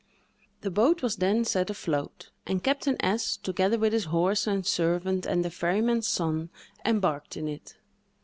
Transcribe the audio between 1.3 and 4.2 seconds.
set afloat, and Captain S——, together with his